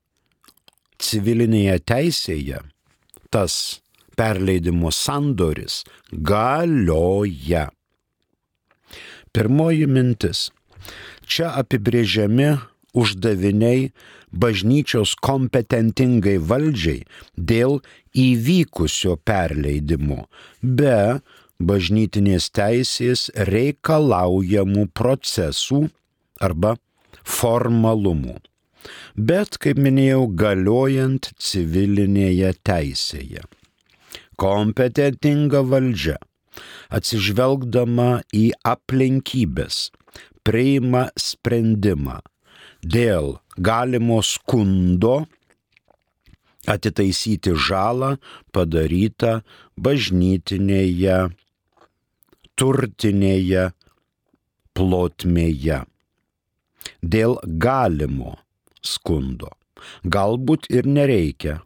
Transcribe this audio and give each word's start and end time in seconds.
civilinėje 1.03 1.79
teisėje 1.87 2.59
tas 3.33 3.82
perleidimo 4.17 4.91
sandoris 4.95 5.83
galioja. 6.13 7.69
Pirmoji 9.33 9.87
mintis. 9.89 10.51
Čia 11.25 11.53
apibrėžiami 11.63 12.51
uždaviniai 12.93 13.93
bažnyčios 14.33 15.15
kompetentingai 15.25 16.37
valdžiai 16.51 17.05
dėl 17.37 17.79
įvykusio 18.13 19.17
perleidimo, 19.25 20.27
be 20.61 21.23
bažnytinės 21.63 22.51
teisės 22.59 23.29
reikalaujamų 23.49 24.89
procesų 24.99 25.87
arba 26.43 26.77
formalumų. 27.23 28.37
Bet, 29.15 29.61
kaip 29.63 29.79
minėjau, 29.79 30.27
galiojant 30.35 31.31
civilinėje 31.39 32.51
teisėje 32.67 33.45
kompetentinga 34.43 35.63
valdžia, 35.71 36.19
atsižvelgdama 36.91 38.11
į 38.35 38.49
aplinkybės, 38.67 39.89
priima 40.43 41.07
sprendimą 41.15 42.19
dėl 42.83 43.39
galimo 43.57 44.19
skundo 44.27 45.23
atitaisyti 46.67 47.55
žalą 47.59 48.17
padarytą 48.55 49.41
bažnytinėje, 49.79 51.17
turtinėje 52.59 53.65
plotmėje. 54.75 55.81
Dėl 57.03 57.39
galimo 57.63 58.37
skundo. 58.83 59.51
Galbūt 60.07 60.69
ir 60.71 60.87
nereikia 60.87 61.59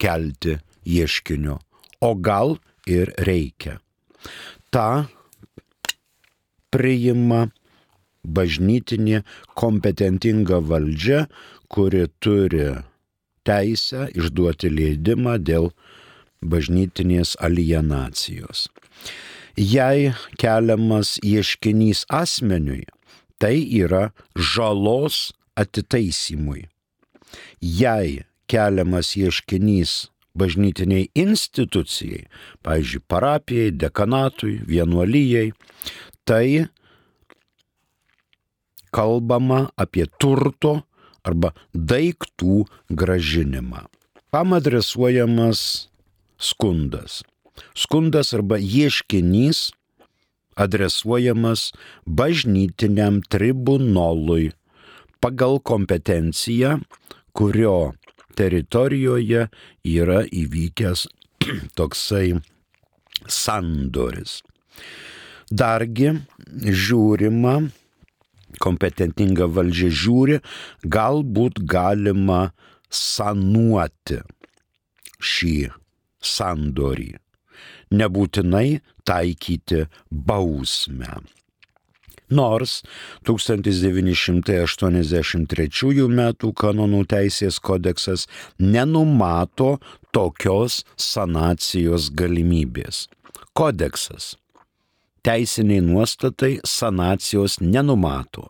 kelti 0.00 0.58
ieškinio 0.88 1.58
o 2.02 2.14
gal 2.18 2.58
ir 2.86 3.12
reikia. 3.22 3.78
Ta 4.74 5.06
priima 6.74 7.46
bažnytinė 8.22 9.22
kompetentinga 9.58 10.62
valdžia, 10.66 11.26
kuri 11.72 12.06
turi 12.22 12.70
teisę 13.46 14.08
išduoti 14.14 14.70
leidimą 14.70 15.38
dėl 15.42 15.70
bažnytinės 16.42 17.36
alienacijos. 17.42 18.66
Jei 19.56 20.12
keliamas 20.40 21.18
ieškinys 21.22 22.06
asmeniui, 22.08 22.86
tai 23.38 23.58
yra 23.82 24.12
žalos 24.36 25.32
atitaisymui. 25.58 26.68
Jei 27.60 28.22
keliamas 28.48 29.12
ieškinys 29.18 30.11
bažnytiniai 30.38 31.10
institucijai, 31.14 32.26
pavyzdžiui, 32.64 33.04
parapijai, 33.08 33.72
dekanatui, 33.76 34.60
vienuolyjei, 34.68 35.52
tai 36.24 36.66
kalbama 38.92 39.66
apie 39.76 40.06
turto 40.20 40.82
arba 41.24 41.52
daiktų 41.74 42.64
gražinimą. 42.90 43.86
Kam 44.32 44.56
adresuojamas 44.56 45.88
skundas? 46.40 47.20
Skundas 47.76 48.32
arba 48.32 48.56
ieškinys 48.56 49.70
adresuojamas 50.56 51.70
bažnytiniam 52.06 53.20
tribunolui 53.28 54.52
pagal 55.22 55.60
kompetenciją, 55.60 56.80
kurio 57.32 57.92
teritorijoje 58.38 59.46
yra 59.88 60.22
įvykęs 60.26 61.06
toksai 61.78 62.32
sandoris. 63.28 64.40
Dargi 65.52 66.12
žiūrima, 66.82 67.58
kompetentinga 68.62 69.48
valdžia 69.52 69.90
žiūri, 70.02 70.38
galbūt 70.96 71.60
galima 71.68 72.46
sanuoti 72.92 74.22
šį 75.32 75.56
sandorį, 76.32 77.12
nebūtinai 77.92 78.80
taikyti 79.08 79.84
bausmę 80.10 81.20
nors 82.38 82.72
1983 83.28 86.08
m. 86.08 86.22
kanonų 86.64 87.00
teisės 87.14 87.56
kodeksas 87.60 88.20
nenumato 88.58 89.70
tokios 90.12 90.84
sanacijos 90.96 92.10
galimybės. 92.16 93.08
Kodeksas 93.52 94.36
teisiniai 95.22 95.80
nuostatai 95.80 96.58
sanacijos 96.66 97.60
nenumato, 97.60 98.48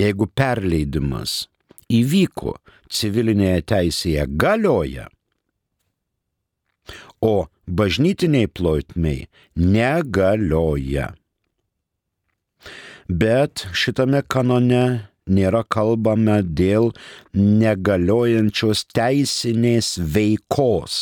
Jeigu 0.00 0.26
perleidimas 0.32 1.44
įvyko 1.90 2.56
civilinėje 2.90 3.62
teisėje 3.72 4.26
galioja, 4.40 5.08
o 7.20 7.48
bažnytiniai 7.68 8.48
plotmiai 8.48 9.28
negalioja. 9.56 11.12
Bet 13.10 13.66
šitame 13.76 14.22
kanone 14.22 15.09
nėra 15.38 15.62
kalbama 15.76 16.38
dėl 16.42 16.92
negaliojančios 17.34 18.84
teisinės 18.96 19.88
veikos 20.16 21.00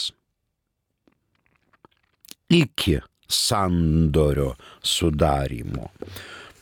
iki 2.48 3.00
sandorio 3.28 4.54
sudarimo. 4.82 5.90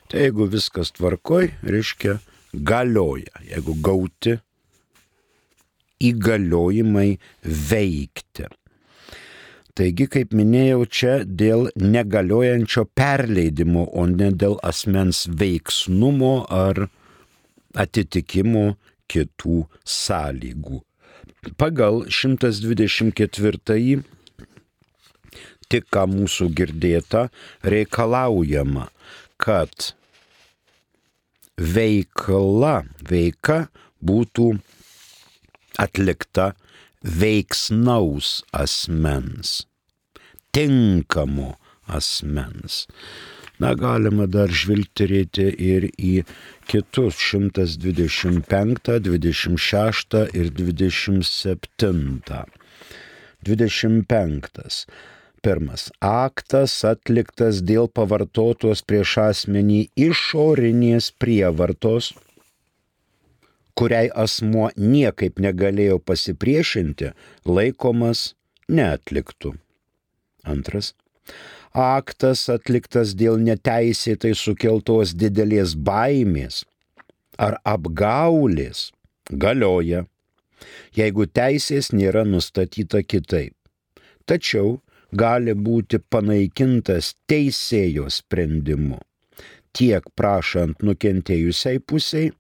Tai 0.09 0.21
jeigu 0.23 0.47
viskas 0.49 0.91
tvarkoj, 0.97 1.51
reiškia 1.61 2.17
galioja, 2.53 3.43
jeigu 3.45 3.75
gauti 3.83 4.39
įgaliojimai 5.99 7.19
veikti. 7.43 8.47
Taigi, 9.77 10.07
kaip 10.11 10.33
minėjau, 10.35 10.85
čia 10.91 11.11
dėl 11.23 11.69
negaliojančio 11.79 12.83
perleidimo, 12.97 13.85
o 13.95 14.05
ne 14.09 14.31
dėl 14.35 14.57
asmens 14.65 15.23
veiksnumo 15.39 16.33
ar 16.51 16.89
atitikimo 17.75 18.75
kitų 19.09 19.65
sąlygų. 19.85 20.81
Pagal 21.57 22.03
124 22.11 24.03
tik 25.69 25.85
ką 25.93 26.05
mūsų 26.09 26.49
girdėta 26.57 27.27
reikalaujama, 27.61 28.89
kad 29.39 29.93
veikla, 31.59 32.83
veika 33.09 33.59
būtų 34.01 34.49
atlikta 35.79 36.53
veiksnaus 37.03 38.41
asmens, 38.51 39.63
tinkamo 40.55 41.53
asmens. 41.87 42.85
Na, 43.59 43.73
galima 43.75 44.23
dar 44.31 44.47
žvilgterėti 44.55 45.49
ir 45.59 45.89
į 45.99 46.23
kitus 46.71 47.17
125, 47.19 48.99
26 49.03 50.15
ir 50.39 50.51
27. 50.55 52.45
25. 53.49 54.85
Pirmas. 55.43 55.89
Aktas 56.03 56.77
atliktas 56.87 57.59
dėl 57.63 57.91
pavartotos 57.91 58.83
prieš 58.87 59.17
asmenį 59.25 59.81
išorinės 60.07 61.11
prievartos, 61.19 62.13
kuriai 63.75 64.07
asmuo 64.23 64.71
niekaip 64.75 65.39
negalėjo 65.39 65.99
pasipriešinti, 66.03 67.13
laikomas 67.47 68.33
neatliktų. 68.71 69.55
Antras 70.47 70.93
aktas 71.79 72.47
atliktas 72.51 73.15
dėl 73.17 73.39
neteisėtai 73.41 74.33
sukeltos 74.37 75.15
didelės 75.15 75.75
baimės 75.75 76.63
ar 77.39 77.57
apgaulės 77.63 78.89
galioja, 79.29 80.03
jeigu 80.95 81.27
teisės 81.27 81.91
nėra 81.95 82.25
nustatyta 82.27 83.03
kitaip. 83.03 83.55
Tačiau 84.25 84.79
gali 85.15 85.55
būti 85.55 85.99
panaikintas 85.99 87.13
teisėjo 87.29 88.09
sprendimu, 88.13 88.99
tiek 89.73 90.05
prašant 90.15 90.83
nukentėjusiai 90.85 91.79
pusiai 91.79 92.31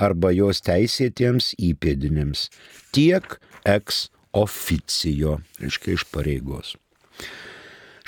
arba 0.00 0.32
jos 0.32 0.62
teisėtiems 0.64 1.54
įpėdinėms, 1.60 2.48
tiek 2.96 3.36
ex 3.68 4.08
oficijo, 4.32 5.40
reiškia 5.60 5.96
iš 5.98 6.06
pareigos. 6.12 6.76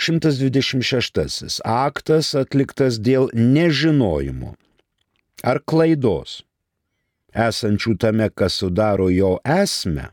126. 0.02 1.60
Aktas 1.64 2.32
atliktas 2.38 2.98
dėl 2.98 3.30
nežinojimo 3.34 4.56
ar 5.42 5.60
klaidos, 5.66 6.42
esančių 7.34 7.96
tame, 8.02 8.28
kas 8.34 8.58
sudaro 8.62 9.08
jo 9.10 9.36
esmę, 9.46 10.08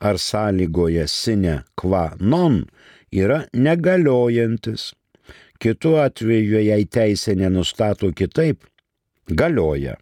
ar 0.00 0.18
sąlygoje 0.18 1.06
sine 1.08 1.62
qua 1.76 2.12
non, 2.20 2.64
yra 3.12 3.44
negaliojantis. 3.52 4.92
Kitu 5.62 5.94
atveju, 6.02 6.58
jei 6.58 6.86
teisė 6.90 7.36
nenustato 7.38 8.10
kitaip, 8.10 8.64
galioja. 9.30 9.96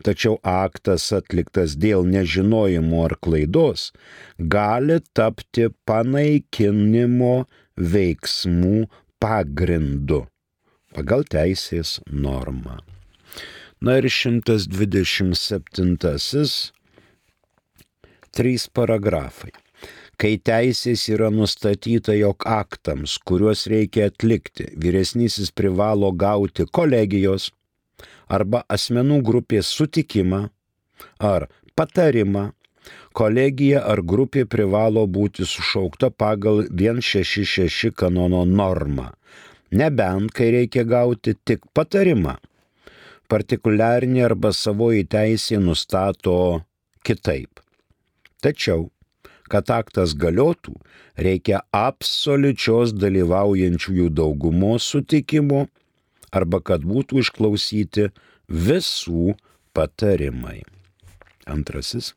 Tačiau 0.00 0.38
aktas 0.42 1.10
atliktas 1.12 1.76
dėl 1.76 2.06
nežinojimo 2.08 3.04
ar 3.04 3.14
klaidos 3.20 3.90
gali 4.40 4.96
tapti 5.14 5.68
panaikinimo 5.86 7.34
veiksmų 7.80 8.84
pagrindu 9.20 10.26
pagal 10.94 11.24
teisės 11.24 12.00
normą. 12.06 12.78
Na 13.80 13.96
ir 13.96 14.08
127. 14.12 15.96
Trys 18.30 18.68
paragrafai. 18.68 19.50
Kai 20.20 20.36
teisės 20.36 21.08
yra 21.08 21.30
nustatyta, 21.32 22.12
jog 22.12 22.44
aktams, 22.44 23.16
kuriuos 23.24 23.64
reikia 23.72 24.10
atlikti, 24.10 24.68
vyresnysis 24.76 25.48
privalo 25.56 26.12
gauti 26.12 26.66
kolegijos 26.68 27.50
arba 28.28 28.60
asmenų 28.68 29.22
grupės 29.24 29.66
sutikimą 29.72 30.50
ar 31.24 31.48
patarimą 31.72 32.50
kolegija 33.16 33.82
ar 33.92 34.02
grupė 34.06 34.44
privalo 34.46 35.06
būti 35.06 35.46
sušaukta 35.46 36.10
pagal 36.10 36.64
166 36.70 37.90
kanono 37.96 38.44
normą, 38.44 39.10
nebent 39.70 40.32
kai 40.36 40.50
reikia 40.54 40.84
gauti 40.84 41.34
tik 41.34 41.66
patarimą. 41.74 42.36
Partikuliarinė 43.30 44.24
arba 44.26 44.50
savoji 44.50 45.04
teisė 45.06 45.60
nustato 45.62 46.62
kitaip. 47.06 47.60
Tačiau, 48.42 48.88
kad 49.50 49.70
aktas 49.70 50.16
galiotų, 50.18 50.74
reikia 51.14 51.60
absoliučios 51.74 52.94
dalyvaujančiųjų 52.98 54.08
daugumos 54.14 54.86
sutikimo 54.90 55.66
arba 56.34 56.62
kad 56.62 56.86
būtų 56.86 57.22
išklausyti 57.22 58.08
visų 58.50 59.34
patarimai. 59.74 60.62
Antrasis 61.50 62.14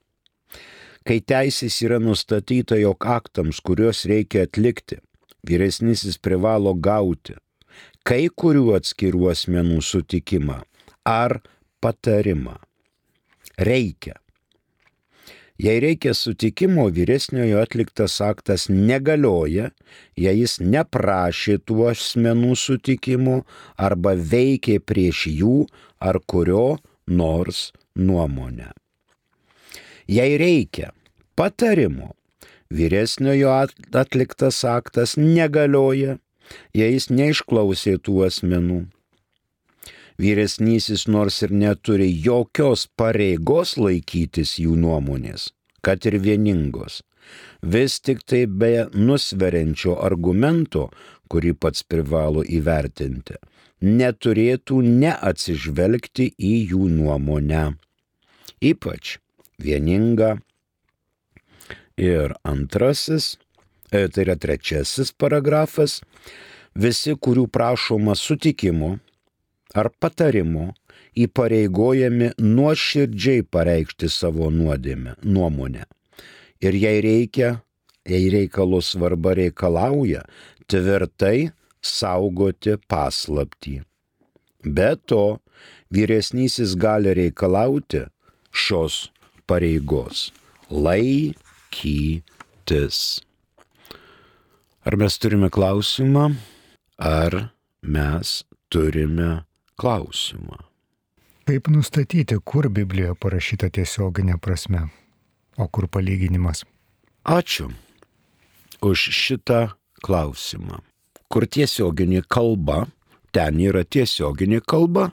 kai 1.07 1.19
teisės 1.19 1.79
yra 1.85 1.99
nustatyta, 1.99 2.77
jog 2.79 3.05
aktams, 3.05 3.59
kuriuos 3.59 4.05
reikia 4.09 4.47
atlikti, 4.47 4.99
vyresnysis 5.47 6.19
privalo 6.19 6.73
gauti 6.73 7.35
kai 8.07 8.27
kurių 8.27 8.73
atskirų 8.77 9.29
asmenų 9.31 9.79
sutikimą 9.83 10.59
ar 11.07 11.39
patarimą. 11.83 12.57
Reikia. 13.59 14.17
Jei 15.63 15.79
reikia 15.83 16.15
sutikimo, 16.17 16.87
vyresniojo 16.91 17.61
atliktas 17.61 18.17
aktas 18.25 18.65
negalioja, 18.71 19.69
jei 20.17 20.35
jis 20.41 20.57
neprašė 20.59 21.59
tų 21.63 21.89
asmenų 21.93 22.57
sutikimo 22.59 23.43
arba 23.77 24.17
veikė 24.17 24.79
prieš 24.81 25.27
jų 25.29 25.57
ar 26.01 26.19
kurio 26.25 26.79
nors 27.07 27.69
nuomonę 27.95 28.73
jei 30.07 30.37
reikia 30.37 30.91
patarimo, 31.35 32.13
vyresniojo 32.73 33.53
atliktas 33.91 34.63
aktas 34.63 35.15
negalioja, 35.17 36.17
jei 36.73 36.93
jis 36.95 37.09
neišklausė 37.13 37.97
tų 38.05 38.25
asmenų. 38.27 38.83
Vyresnysis 40.21 41.07
nors 41.09 41.39
ir 41.41 41.53
neturi 41.57 42.11
jokios 42.25 42.85
pareigos 42.97 43.77
laikytis 43.81 44.59
jų 44.61 44.75
nuomonės, 44.77 45.49
kad 45.81 46.05
ir 46.05 46.19
vieningos, 46.21 47.01
vis 47.61 47.97
tik 47.99 48.21
tai 48.29 48.45
be 48.45 48.85
nusveriančio 48.93 49.97
argumento, 50.05 50.91
kurį 51.33 51.55
pats 51.57 51.81
privalo 51.89 52.43
įvertinti, 52.45 53.39
neturėtų 53.81 54.83
neatsižvelgti 54.85 56.29
į 56.37 56.53
jų 56.73 56.91
nuomonę. 56.93 57.65
Ypač 58.63 59.17
vieninga. 59.63 60.35
Ir 61.97 62.33
antrasis, 62.43 63.37
e, 63.91 64.07
tai 64.09 64.25
yra 64.25 64.35
trečiasis 64.35 65.13
paragrafas, 65.13 66.01
visi, 66.73 67.13
kurių 67.13 67.45
prašoma 67.53 68.15
sutikimo 68.17 68.95
ar 69.77 69.89
patarimo, 70.01 70.71
įpareigojami 71.13 72.31
nuoširdžiai 72.41 73.43
pareikšti 73.53 74.09
savo 74.09 74.49
nuodėmę, 74.53 75.17
nuomonę. 75.21 75.85
Ir 76.63 76.77
jei 76.79 77.01
reikia, 77.05 77.59
jei 78.09 78.29
reikalo 78.33 78.81
svarba 78.81 79.35
reikalauja, 79.37 80.23
tvirtai 80.65 81.51
saugoti 81.83 82.77
paslaptį. 82.89 83.81
Be 84.63 84.93
to, 85.05 85.39
vyresnysis 85.93 86.77
gali 86.79 87.13
reikalauti 87.13 88.05
šios 88.49 89.09
pareigos- 89.47 90.31
laikytis. 90.85 92.17
Ar 94.85 94.95
mes 94.95 95.17
turime 95.17 95.49
klausimą, 95.49 96.35
ar 96.97 97.51
mes 97.81 98.43
turime 98.69 99.45
klausimą? 99.79 100.57
Kaip 101.45 101.67
nustatyti, 101.67 102.39
kur 102.45 102.69
Biblijoje 102.69 103.15
parašyta 103.19 103.69
tiesioginė 103.69 104.39
prasme, 104.39 104.89
o 105.57 105.67
kur 105.67 105.87
palyginimas? 105.87 106.63
Ačiū 107.23 107.71
už 108.83 108.99
šitą 109.11 109.71
klausimą. 110.03 110.79
Kur 111.31 111.47
tiesioginė 111.47 112.23
kalba, 112.27 112.87
ten 113.31 113.59
yra 113.59 113.83
tiesioginė 113.83 114.61
kalba, 114.67 115.11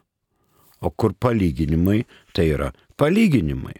o 0.81 0.91
kur 0.91 1.15
palyginimai, 1.15 2.05
tai 2.35 2.51
yra 2.55 2.73
palyginimai. 2.99 3.75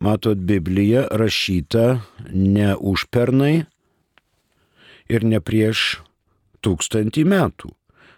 Matot, 0.00 0.38
Biblija 0.38 1.06
rašyta 1.10 2.00
ne 2.32 2.74
už 2.76 3.06
pernai 3.08 3.64
ir 5.08 5.24
ne 5.24 5.40
prieš 5.40 6.02
tūkstantį 6.60 7.24
metų. 7.32 7.72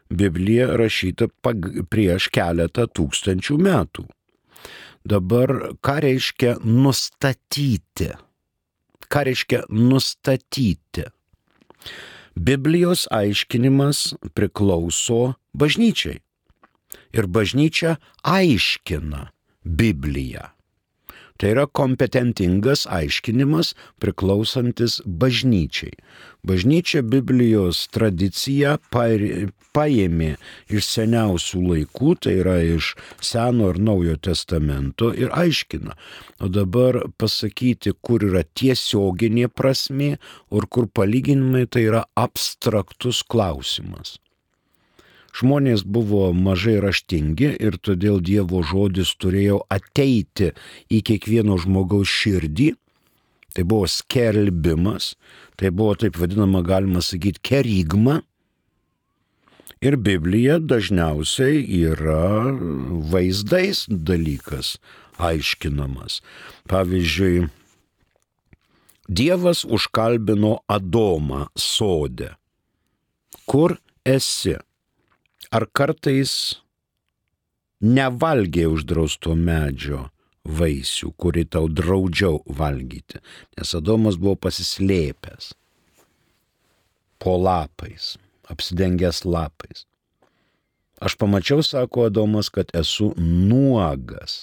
Biblija 0.09 0.73
rašyta 0.81 1.29
prieš 1.93 2.31
keletą 2.35 2.89
tūkstančių 2.91 3.59
metų. 3.63 4.09
Dabar 5.09 5.55
ką 5.85 5.97
reiškia 6.03 6.57
nustatyti? 6.65 8.11
Ką 9.09 9.25
reiškia 9.29 9.63
nustatyti? 9.71 11.07
Biblijos 12.35 13.07
aiškinimas 13.11 14.15
priklauso 14.35 15.39
bažnyčiai. 15.55 16.19
Ir 17.15 17.27
bažnyčia 17.31 17.97
aiškina 18.23 19.29
Bibliją. 19.65 20.58
Tai 21.39 21.53
yra 21.55 21.69
kompetentingas 21.71 22.81
aiškinimas 22.91 23.69
priklausantis 24.03 24.99
bažnyčiai. 25.07 25.95
Bažnyčia 26.43 27.05
Biblijos 27.07 27.85
tradiciją 27.95 28.75
paėmė 28.91 30.33
iš 30.67 30.91
seniausių 30.97 31.63
laikų, 31.69 32.17
tai 32.25 32.37
yra 32.43 32.59
iš 32.67 32.91
Seno 33.23 33.71
ir 33.71 33.79
Naujo 33.79 34.19
testamento 34.19 35.13
ir 35.15 35.31
aiškina. 35.31 35.95
O 36.43 36.51
dabar 36.51 37.05
pasakyti, 37.23 37.95
kur 38.03 38.27
yra 38.27 38.43
tiesioginė 38.43 39.47
prasme 39.47 40.17
ir 40.17 40.71
kur 40.75 40.91
palyginimai, 40.91 41.69
tai 41.71 41.87
yra 41.87 42.07
abstraktus 42.19 43.23
klausimas. 43.23 44.19
Žmonės 45.37 45.85
buvo 45.85 46.33
mažai 46.33 46.79
raštingi 46.83 47.53
ir 47.61 47.77
todėl 47.85 48.23
Dievo 48.25 48.63
žodis 48.67 49.13
turėjo 49.21 49.61
ateiti 49.71 50.53
į 50.91 51.03
kiekvieno 51.05 51.59
žmogaus 51.61 52.09
širdį. 52.09 52.73
Tai 53.55 53.65
buvo 53.67 53.89
skelbimas, 53.91 55.15
tai 55.59 55.71
buvo 55.75 55.97
taip 55.99 56.19
vadinama, 56.21 56.63
galima 56.63 57.03
sakyti, 57.03 57.43
kerigma. 57.43 58.21
Ir 59.79 59.95
Biblija 59.95 60.59
dažniausiai 60.59 61.63
yra 61.87 62.51
vaizdais 63.13 63.85
dalykas 63.89 64.77
aiškinamas. 65.23 66.21
Pavyzdžiui, 66.71 67.47
Dievas 69.09 69.65
užkalbino 69.65 70.59
Adomą 70.69 71.47
sode. 71.57 72.35
Kur 73.49 73.79
esi? 74.05 74.59
Ar 75.55 75.67
kartais 75.73 76.33
nevalgė 77.81 78.67
uždrausto 78.69 79.35
medžio 79.39 80.09
vaisių, 80.49 81.13
kurį 81.21 81.45
tau 81.53 81.69
draudžiau 81.69 82.41
valgyti, 82.61 83.21
nes 83.59 83.75
Adomas 83.77 84.17
buvo 84.21 84.37
pasislėpęs 84.49 85.53
po 87.19 87.37
lapais, 87.43 88.17
apsidengęs 88.49 89.25
lapais. 89.27 89.85
Aš 90.99 91.15
pamačiau, 91.19 91.63
sako 91.63 92.09
Adomas, 92.09 92.49
kad 92.51 92.71
esu 92.75 93.13
nuogas. 93.19 94.43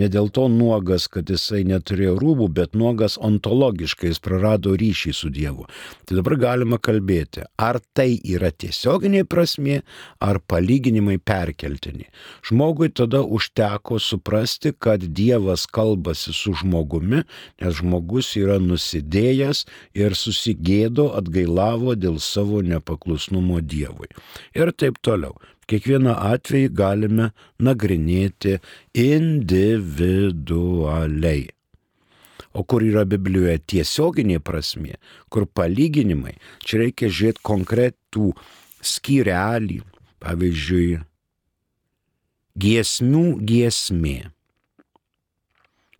Ne 0.00 0.08
dėl 0.08 0.30
to 0.32 0.46
nuogas, 0.48 1.04
kad 1.12 1.28
jisai 1.28 1.60
neturėjo 1.68 2.14
rūbų, 2.20 2.46
bet 2.56 2.76
nuogas 2.78 3.18
ontologiškai 3.20 4.08
jis 4.08 4.20
prarado 4.24 4.72
ryšį 4.80 5.12
su 5.16 5.28
Dievu. 5.34 5.66
Tai 6.08 6.16
dabar 6.16 6.38
galima 6.40 6.78
kalbėti, 6.80 7.44
ar 7.60 7.80
tai 7.92 8.14
yra 8.24 8.48
tiesioginė 8.48 9.26
prasme, 9.28 9.82
ar 10.24 10.40
palyginimai 10.48 11.18
perkeltini. 11.20 12.08
Žmogui 12.48 12.88
tada 12.96 13.20
užteko 13.20 14.00
suprasti, 14.00 14.72
kad 14.72 15.04
Dievas 15.04 15.66
kalbasi 15.68 16.32
su 16.36 16.54
žmogumi, 16.62 17.26
nes 17.60 17.78
žmogus 17.82 18.32
yra 18.40 18.56
nusidėjęs 18.62 19.66
ir 20.00 20.16
susigėdo, 20.16 21.10
atgailavo 21.20 21.92
dėl 21.98 22.16
savo 22.24 22.64
nepaklusnumo 22.64 23.60
Dievui. 23.60 24.08
Ir 24.56 24.72
taip 24.72 24.96
toliau 25.04 25.36
kiekvieną 25.70 26.18
atvejį 26.34 26.74
galime 26.74 27.30
nagrinėti 27.62 28.58
individualiai. 28.98 31.46
O 32.50 32.66
kur 32.66 32.82
yra 32.82 33.06
Biblijoje 33.06 33.62
tiesioginė 33.70 34.42
prasme, 34.42 34.98
kur 35.30 35.46
palyginimai, 35.46 36.34
čia 36.66 36.82
reikia 36.82 37.06
žiūrėti 37.06 37.38
konkretų 37.46 38.34
skyrelį, 38.82 39.86
pavyzdžiui, 40.24 40.98
giesmių 42.58 43.38
giesmė. 43.46 44.30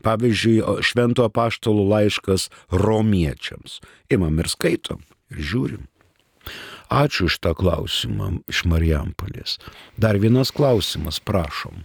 Pavyzdžiui, 0.01 0.65
Švento 0.83 1.27
apaštalo 1.29 1.85
laiškas 1.87 2.49
romiečiams. 2.73 3.81
Imam 4.11 4.39
ir 4.41 4.49
skaitom 4.49 5.05
ir 5.31 5.39
žiūrim. 5.53 5.85
Ačiū 6.91 7.29
iš 7.31 7.39
tą 7.39 7.55
klausimą 7.55 8.41
iš 8.51 8.65
Marijampolės. 8.67 9.59
Dar 9.95 10.19
vienas 10.19 10.51
klausimas, 10.51 11.21
prašom. 11.23 11.85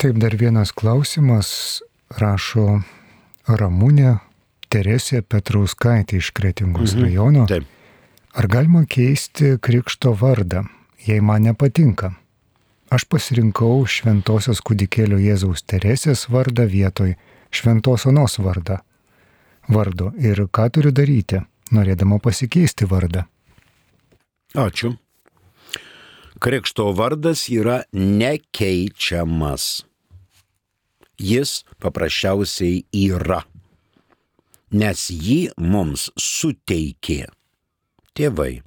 Taip, 0.00 0.16
dar 0.16 0.36
vienas 0.40 0.72
klausimas 0.72 1.82
rašo 2.16 2.80
Ramūnė 3.48 4.18
Teresė 4.72 5.20
Petrauskaitė 5.22 6.20
iš 6.20 6.32
Kretingos 6.36 6.94
mhm. 6.96 7.04
rajono. 7.04 7.44
Taip. 7.50 7.68
Ar 8.36 8.48
galima 8.52 8.82
keisti 8.88 9.54
krikšto 9.60 10.12
vardą, 10.16 10.66
jei 11.04 11.20
man 11.24 11.46
nepatinka? 11.48 12.14
Aš 12.92 13.06
pasirinkau 13.10 13.84
Šventojios 13.88 14.60
kūdikėlio 14.64 15.18
Jėzaus 15.20 15.64
Teresės 15.64 16.26
vardą 16.32 16.66
vietoj 16.70 17.16
Šventos 17.50 18.04
Onos 18.08 18.36
vardą. 18.40 18.78
Vardo 19.68 20.12
ir 20.20 20.44
ką 20.52 20.68
turiu 20.72 20.92
daryti? 20.94 21.40
Norėdama 21.74 22.20
pasikeisti 22.22 22.86
vardą. 22.88 23.26
Ačiū. 24.56 24.94
Krikšto 26.40 26.90
vardas 26.92 27.46
yra 27.48 27.82
nekeičiamas. 27.92 29.86
Jis 31.16 31.62
paprasčiausiai 31.80 32.82
yra, 32.92 33.40
nes 34.76 35.06
jį 35.08 35.38
mums 35.56 36.10
suteikė 36.20 37.22
tėvai. 38.16 38.60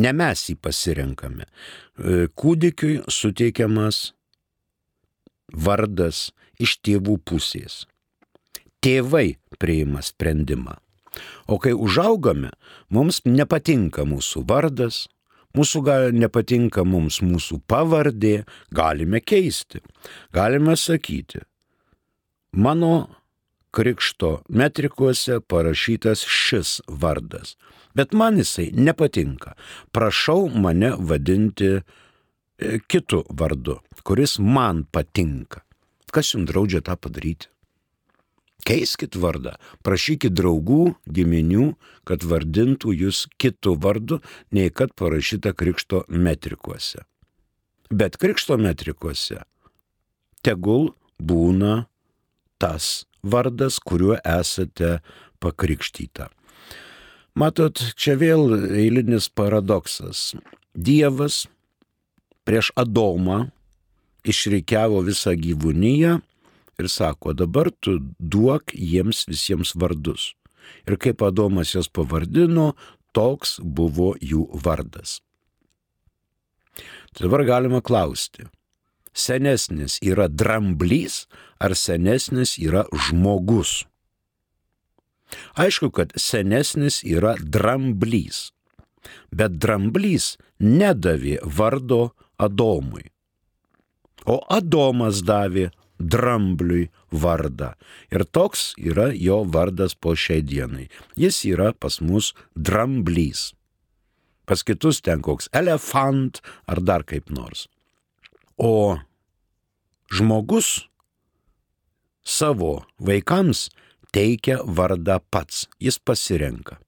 Ne 0.00 0.12
mes 0.16 0.46
jį 0.48 0.56
pasirenkame. 0.64 1.44
E, 1.44 2.26
kūdikiui 2.32 3.02
suteikiamas 3.12 4.14
vardas 5.52 6.30
iš 6.56 6.78
tėvų 6.80 7.18
pusės. 7.28 7.82
Tėvai 8.82 9.36
priima 9.60 10.00
sprendimą. 10.02 10.81
O 11.46 11.58
kai 11.58 11.72
užaugame, 11.74 12.52
mums 12.90 13.20
nepatinka 13.28 14.06
mūsų 14.08 14.44
vardas, 14.48 15.06
mūsų 15.56 15.82
gal, 15.86 16.10
nepatinka 16.16 16.84
mums 16.84 17.20
mūsų 17.24 17.60
pavardė, 17.68 18.44
galime 18.72 19.20
keisti. 19.20 19.82
Galime 20.32 20.76
sakyti, 20.76 21.42
mano 22.52 23.08
krikšto 23.72 24.42
metrikuose 24.48 25.40
parašytas 25.40 26.24
šis 26.28 26.80
vardas. 26.88 27.56
Bet 27.94 28.12
man 28.12 28.38
jisai 28.40 28.70
nepatinka. 28.72 29.54
Prašau 29.92 30.48
mane 30.48 30.94
vadinti 30.98 31.70
e, 31.76 31.82
kitų 32.88 33.24
vardu, 33.36 33.78
kuris 34.04 34.38
man 34.40 34.84
patinka. 34.84 35.64
Kas 36.12 36.34
jums 36.34 36.48
draudžia 36.48 36.82
tą 36.84 36.96
padaryti? 36.96 37.48
Keiskit 38.62 39.16
vardą, 39.18 39.56
prašykit 39.82 40.34
draugų, 40.38 40.94
giminių, 41.10 41.72
kad 42.06 42.22
vardintų 42.22 42.94
jūs 42.94 43.24
kitų 43.42 43.74
vardu, 43.82 44.20
nei 44.54 44.70
kad 44.70 44.94
parašyta 44.94 45.50
krikšto 45.58 46.04
metrikuose. 46.08 47.02
Bet 47.90 48.16
krikšto 48.22 48.56
metrikuose 48.62 49.42
tegul 50.46 50.92
būna 51.18 51.86
tas 52.62 53.06
vardas, 53.22 53.78
kuriuo 53.82 54.18
esate 54.22 55.00
pakrikštyta. 55.42 56.28
Matot, 57.38 57.80
čia 57.96 58.18
vėl 58.20 58.52
eilinis 58.76 59.30
paradoksas. 59.32 60.34
Dievas 60.74 61.46
prieš 62.44 62.72
Adomą 62.76 63.46
išreikiavo 64.28 65.00
visą 65.06 65.32
gyvūniją 65.38 66.18
ir 66.80 66.88
sako, 66.88 67.34
dabar 67.36 67.70
tu 67.80 67.98
duok 68.18 68.74
jiems 68.74 69.26
visiems 69.28 69.74
vardus. 69.76 70.32
Ir 70.86 70.96
kaip 70.96 71.22
Adomas 71.26 71.74
jas 71.74 71.88
pavardino, 71.90 72.72
toks 73.12 73.58
buvo 73.62 74.14
jų 74.22 74.46
vardas. 74.64 75.20
Dabar 77.18 77.44
galima 77.44 77.82
klausti, 77.84 78.46
senesnis 79.12 79.98
yra 80.00 80.28
dramblys 80.32 81.26
ar 81.60 81.76
senesnis 81.76 82.56
yra 82.56 82.86
žmogus? 83.08 83.82
Aišku, 85.56 85.90
kad 85.92 86.12
senesnis 86.16 87.02
yra 87.04 87.34
dramblys, 87.40 88.50
bet 89.32 89.60
dramblys 89.60 90.36
nedavė 90.60 91.38
vardo 91.44 92.12
Adomui, 92.42 93.04
o 94.24 94.40
Adomas 94.50 95.20
davė 95.24 95.68
drambliui 96.02 96.88
vardą. 97.12 97.72
Ir 98.12 98.24
toks 98.24 98.72
yra 98.80 99.10
jo 99.14 99.42
vardas 99.44 99.94
po 99.94 100.16
šiai 100.18 100.42
dienai. 100.42 100.88
Jis 101.16 101.44
yra 101.48 101.72
pas 101.72 102.00
mus 102.00 102.32
dramblys. 102.56 103.52
Pas 104.46 104.62
kitus 104.66 105.00
ten 105.00 105.22
koks 105.22 105.48
elefant 105.54 106.42
ar 106.66 106.82
dar 106.82 107.06
kaip 107.06 107.30
nors. 107.30 107.68
O 108.58 108.98
žmogus 110.12 110.88
savo 112.24 112.82
vaikams 112.98 113.68
teikia 114.12 114.60
vardą 114.66 115.20
pats, 115.30 115.66
jis 115.80 115.98
pasirenka. 115.98 116.78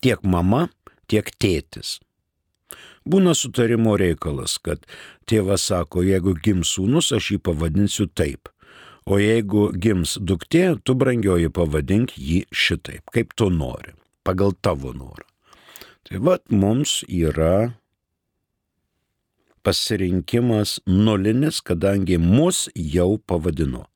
Tiek 0.00 0.22
mama, 0.24 0.68
tiek 1.10 1.26
tėtis. 1.42 1.98
Būna 3.10 3.32
sutarimo 3.34 3.96
reikalas, 3.98 4.58
kad 4.62 4.84
tėvas 5.26 5.64
sako, 5.70 6.04
jeigu 6.06 6.36
gims 6.44 6.76
sūnus, 6.76 7.10
aš 7.16 7.32
jį 7.34 7.38
pavadinsiu 7.48 8.06
taip. 8.06 8.50
O 9.10 9.18
jeigu 9.18 9.70
gims 9.74 10.14
duktė, 10.20 10.76
tu 10.84 10.94
brangioji 10.94 11.50
pavadink 11.50 12.14
jį 12.14 12.44
šitaip, 12.52 13.02
kaip 13.10 13.32
tu 13.34 13.48
nori, 13.50 13.96
pagal 14.22 14.54
tavo 14.62 14.92
norą. 14.94 15.26
Tai 16.06 16.20
vad 16.26 16.44
mums 16.50 17.00
yra 17.08 17.72
pasirinkimas 19.66 20.78
nulinis, 20.86 21.60
kadangi 21.64 22.18
mus 22.18 22.68
jau 22.74 23.16
pavadino. 23.18 23.86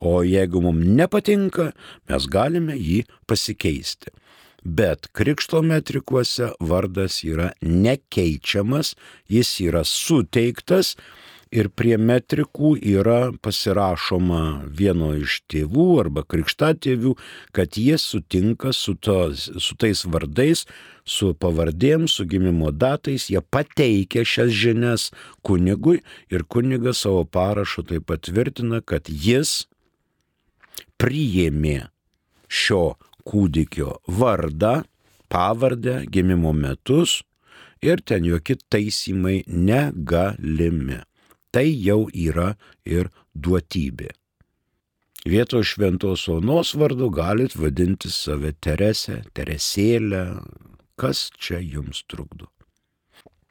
O 0.00 0.20
jeigu 0.22 0.60
mums 0.60 0.86
nepatinka, 0.98 1.72
mes 2.08 2.28
galime 2.30 2.76
jį 2.76 3.02
pasikeisti. 3.26 4.12
Bet 4.64 5.10
krikšto 5.12 5.60
metrikuose 5.62 6.48
vardas 6.60 7.20
yra 7.24 7.50
nekeičiamas, 7.60 8.94
jis 9.28 9.50
yra 9.60 9.84
suteiktas 9.84 10.94
ir 11.54 11.68
prie 11.68 11.98
metrikų 12.00 12.72
yra 12.80 13.18
pasirašoma 13.44 14.64
vieno 14.80 15.12
iš 15.20 15.42
tėvų 15.52 15.86
arba 16.00 16.24
krikštatėvių, 16.24 17.14
kad 17.54 17.78
jie 17.78 17.98
sutinka 18.00 18.72
su, 18.72 18.96
tos, 18.96 19.50
su 19.60 19.76
tais 19.76 20.04
vardais, 20.08 20.64
su 21.04 21.34
pavardėm, 21.36 22.08
su 22.08 22.24
gimimo 22.24 22.72
datais, 22.72 23.28
jie 23.30 23.44
pateikia 23.44 24.24
šias 24.24 24.50
žinias 24.50 25.08
kunigui 25.44 26.00
ir 26.32 26.48
kunigas 26.48 27.04
savo 27.04 27.24
parašu 27.28 27.84
tai 27.90 28.00
patvirtina, 28.00 28.80
kad 28.80 29.12
jis 29.12 29.66
priėmė 30.96 31.82
šio 32.48 32.94
kūdikio 33.28 33.98
vardą, 34.20 34.82
pavardę, 35.32 36.04
gimimo 36.06 36.52
metus 36.52 37.22
ir 37.82 38.04
ten 38.04 38.24
jokie 38.24 38.56
taisymai 38.70 39.42
negalimi 39.46 41.02
tai 41.54 41.70
jau 41.70 42.10
yra 42.10 42.56
ir 42.82 43.06
duotybė. 43.34 44.10
Vieto 45.24 45.62
šventos 45.64 46.28
onos 46.28 46.74
vardu 46.76 47.10
galit 47.14 47.56
vadinti 47.56 48.10
save 48.12 48.52
Teresę, 48.60 49.22
Teresėlę, 49.36 50.40
kas 51.00 51.30
čia 51.38 51.58
jums 51.62 52.04
trukdo. 52.10 52.46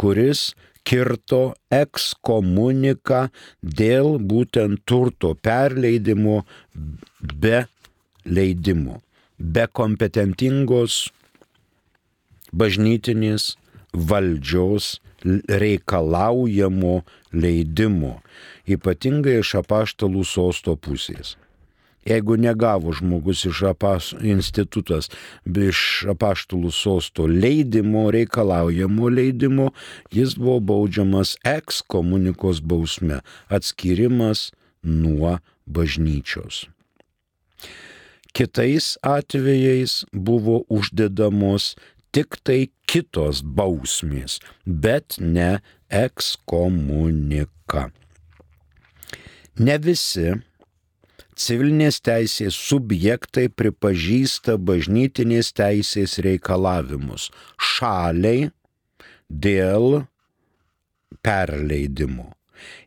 kuris 0.00 0.56
kirto 0.88 1.52
ekskomuniką 1.68 3.28
dėl 3.60 4.16
būtent 4.32 4.80
turto 4.88 5.36
perleidimo 5.36 6.48
be 7.20 7.68
leidimo, 8.24 9.04
be 9.40 9.64
kompetentingos 9.72 11.08
bažnytinės 12.52 13.54
valdžios 13.92 14.98
reikalaujamo 15.48 17.00
leidimo, 17.32 18.18
ypatingai 18.68 19.40
iš 19.40 19.56
apaštalų 19.62 20.24
sosto 20.28 20.76
pusės. 20.76 21.36
Jeigu 22.08 22.38
negavo 22.40 22.94
žmogus 22.96 23.42
iš 23.44 23.60
apas, 23.74 24.14
institutas 24.24 25.10
iš 25.44 26.06
apaštalų 26.08 26.72
sosto 26.72 27.26
leidimo, 27.28 28.06
reikalaujamo 28.14 29.10
leidimo, 29.12 29.68
jis 30.08 30.34
buvo 30.40 30.60
baudžiamas 30.72 31.36
ekskomunikos 31.44 32.64
bausme- 32.64 33.20
atskirimas 33.56 34.50
nuo 34.82 35.38
bažnyčios. 35.68 36.68
Kitais 38.32 38.94
atvejais 39.02 40.04
buvo 40.12 40.62
uždedamos 40.70 41.74
tik 42.14 42.38
tai 42.46 42.70
kitos 42.90 43.42
bausmės, 43.42 44.38
bet 44.66 45.18
ne 45.18 45.58
ekskomunika. 45.90 47.88
Ne 49.60 49.76
visi 49.82 50.32
civilinės 51.40 52.00
teisės 52.04 52.56
subjektai 52.68 53.48
pripažįsta 53.52 54.56
bažnytinės 54.70 55.52
teisės 55.56 56.18
reikalavimus 56.24 57.30
šaliai 57.70 58.50
dėl 59.30 60.02
perleidimo 61.26 62.30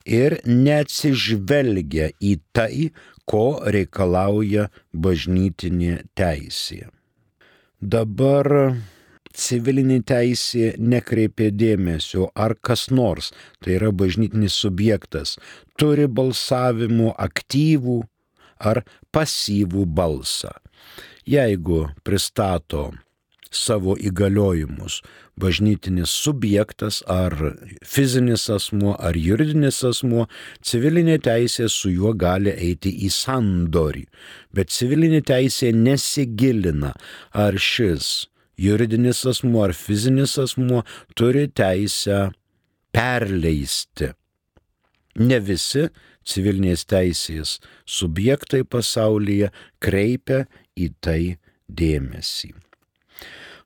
ir 0.06 0.40
neatsižvelgia 0.46 2.12
į 2.22 2.38
tai, 2.56 2.90
ko 3.26 3.64
reikalauja 3.64 4.68
bažnytinė 4.94 6.02
teisė. 6.18 6.90
Dabar 7.80 8.76
civilinė 9.34 10.02
teisė 10.08 10.74
nekreipė 10.80 11.50
dėmesio, 11.52 12.30
ar 12.36 12.56
kas 12.62 12.90
nors, 12.92 13.32
tai 13.60 13.78
yra 13.78 13.92
bažnytinis 13.92 14.56
subjektas, 14.66 15.38
turi 15.80 16.08
balsavimo 16.08 17.14
aktyvų 17.18 18.02
ar 18.60 18.84
pasyvų 19.12 19.88
balsą. 19.90 20.54
Jeigu 21.28 21.88
pristato 22.04 22.92
savo 23.56 23.96
įgaliojimus 23.98 25.02
bažnytinis 25.40 26.12
subjektas 26.24 27.02
ar 27.10 27.34
fizinis 27.86 28.50
asmuo 28.54 28.94
ar 29.00 29.18
juridinis 29.18 29.82
asmuo, 29.88 30.28
civilinė 30.62 31.18
teisė 31.26 31.70
su 31.72 31.92
juo 31.94 32.14
gali 32.14 32.54
eiti 32.54 32.94
į 33.08 33.10
sandorį. 33.14 34.06
Bet 34.54 34.74
civilinė 34.74 35.24
teisė 35.26 35.74
nesigilina, 35.74 36.94
ar 37.34 37.58
šis 37.58 38.28
juridinis 38.58 39.24
asmuo 39.30 39.66
ar 39.68 39.74
fizinis 39.78 40.38
asmuo 40.42 40.84
turi 41.18 41.48
teisę 41.50 42.30
perleisti. 42.94 44.14
Ne 45.20 45.40
visi 45.40 45.88
civilinės 46.26 46.86
teisės 46.90 47.58
subjektai 47.86 48.64
pasaulyje 48.66 49.52
kreipia 49.84 50.46
į 50.78 50.94
tai 51.04 51.22
dėmesį. 51.70 52.54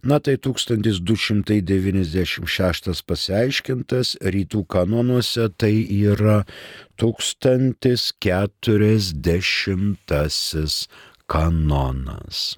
Na 0.03 0.19
tai 0.21 0.37
1296 0.37 3.01
pasiaiškintas, 3.09 4.17
rytų 4.21 4.65
kanonuose 4.69 5.49
tai 5.57 5.73
yra 5.89 6.45
1040 7.01 8.13
kanonas. 11.27 12.57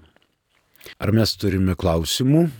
Ar 0.99 1.11
mes 1.15 1.31
turime 1.39 1.75
klausimų? 1.79 2.51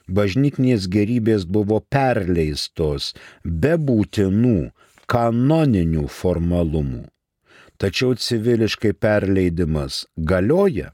bažnytinės 0.08 0.88
gerybės 0.90 1.44
buvo 1.44 1.80
perleistos 1.92 3.12
be 3.44 3.76
būtinų 3.76 4.70
kanoninių 5.08 6.06
formalumų, 6.12 7.04
tačiau 7.80 8.16
civiliškai 8.16 8.92
perleidimas 8.92 10.04
galioja, 10.16 10.92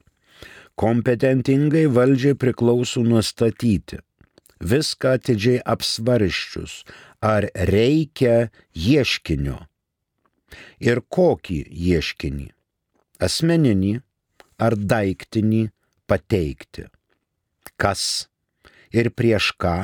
kompetentingai 0.79 1.87
valdžiai 1.91 2.39
priklauso 2.39 3.03
nustatyti, 3.07 4.01
viską 4.61 5.15
atidžiai 5.19 5.63
apsvarščius, 5.75 6.83
ar 7.23 7.49
reikia 7.71 8.51
ieškinio. 8.75 9.59
Ir 10.79 11.01
kokį 11.11 11.65
ieškinį- 11.71 12.49
asmeninį 13.27 13.95
ar 14.59 14.77
daiktinį 14.77 15.63
pateikti. 16.07 16.87
Kas 17.77 18.29
ir 18.95 19.11
prieš 19.19 19.51
ką 19.61 19.77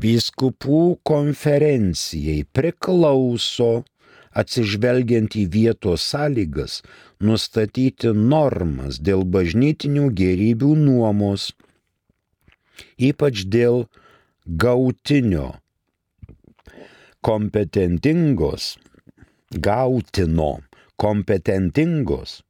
Vyskupų 0.00 0.82
konferencijai 1.04 2.48
priklauso, 2.56 3.84
atsižvelgiant 4.32 5.36
į 5.36 5.44
vietos 5.54 6.00
sąlygas, 6.08 6.80
nustatyti 7.20 8.08
normas 8.16 8.96
dėl 8.98 9.24
bažnytinių 9.36 10.08
gerybių 10.22 10.72
nuomos, 10.86 11.42
ypač 12.98 13.44
dėl 13.46 13.86
gautinio 14.46 15.54
kompetentingos, 17.20 18.76
gautino 19.50 20.60
kompetentingos 21.00 22.40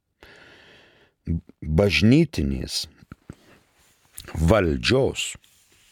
bažnytinės 1.61 2.87
valdžios 4.35 5.35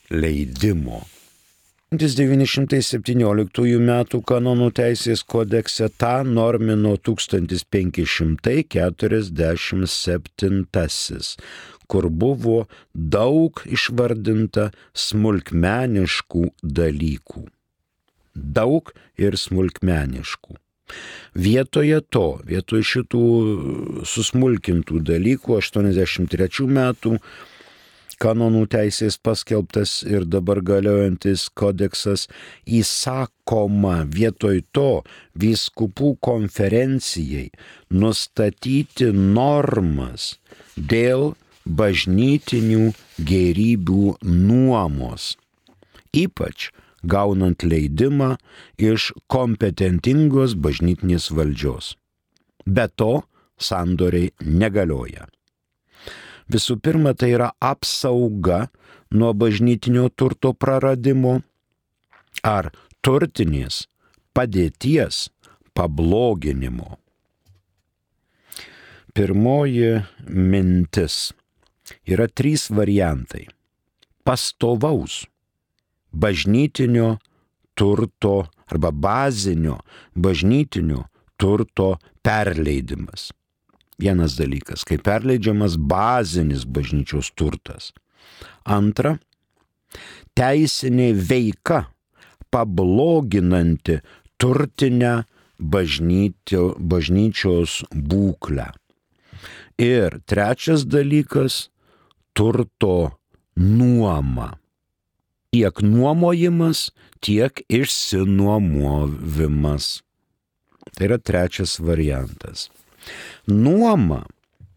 leidimo. 0.10 1.06
1917 1.90 3.82
m. 3.82 4.06
kanonų 4.32 4.68
teisės 4.78 5.24
kodekse 5.26 5.90
tą 5.98 6.24
normino 6.24 6.94
1547, 7.02 8.38
kur 11.90 12.10
buvo 12.10 12.64
daug 12.94 13.62
išvardinta 13.66 14.70
smulkmeniškų 14.94 16.46
dalykų. 16.80 17.46
Daug 18.60 18.94
ir 19.20 19.38
smulkmeniškų. 19.38 20.58
Vietoje 21.38 22.00
to, 22.10 22.40
vietoje 22.50 22.86
šitų 22.94 23.24
susmulkintų 24.10 25.04
dalykų 25.06 25.60
83 25.60 26.66
metų 26.80 27.20
kanonų 28.20 28.66
teisės 28.74 29.16
paskelbtas 29.22 30.00
ir 30.04 30.26
dabar 30.28 30.60
galiojantis 30.66 31.46
kodeksas 31.56 32.26
įsakoma 32.66 34.02
vietoj 34.12 34.64
to 34.76 34.90
vyskupų 35.40 36.16
konferencijai 36.26 37.48
nustatyti 38.02 39.14
normas 39.14 40.34
dėl 40.76 41.32
bažnytinių 41.70 42.92
gerybių 43.30 44.18
nuomos. 44.26 45.36
Ypač 46.16 46.70
gaunant 47.04 47.64
leidimą 47.64 48.36
iš 48.78 49.12
kompetentingos 49.32 50.56
bažnytinės 50.58 51.30
valdžios. 51.32 51.96
Be 52.66 52.88
to, 52.96 53.24
sandoriai 53.60 54.32
negalioja. 54.42 55.28
Visų 56.50 56.80
pirma, 56.82 57.14
tai 57.14 57.36
yra 57.36 57.52
apsauga 57.62 58.68
nuo 59.14 59.34
bažnytinio 59.38 60.10
turto 60.10 60.54
praradimo 60.54 61.40
ar 62.44 62.72
turtinės 63.06 63.86
padėties 64.34 65.28
pabloginimo. 65.78 66.98
Pirmoji 69.14 70.00
mintis 70.30 71.30
yra 72.08 72.28
trys 72.28 72.70
variantai. 72.70 73.48
Pastovaus 74.24 75.26
bažnytinio 76.12 77.18
turto 77.74 78.48
arba 78.68 78.92
bazinio 78.92 79.78
bažnytinio 80.16 81.04
turto 81.38 81.98
perleidimas. 82.22 83.32
Vienas 84.00 84.38
dalykas, 84.40 84.86
kai 84.88 84.98
perleidžiamas 85.04 85.76
bazinis 85.78 86.64
bažnyčios 86.64 87.34
turtas. 87.36 87.92
Antra, 88.64 89.18
teisinė 90.40 91.12
veika 91.16 91.84
pabloginanti 92.54 94.00
turtinę 94.40 95.24
bažnytio, 95.60 96.76
bažnyčios 96.80 97.82
būklę. 97.92 98.70
Ir 99.80 100.20
trečias 100.28 100.86
dalykas- 100.86 101.70
turto 102.40 103.12
nuoma. 103.56 104.58
Tiek 105.52 105.82
nuomojimas, 105.82 106.92
tiek 107.20 107.62
išsinuomovimas. 107.68 110.04
Tai 110.96 111.06
yra 111.10 111.18
trečias 111.20 111.80
variantas. 111.84 112.72
Nuoma 113.44 114.24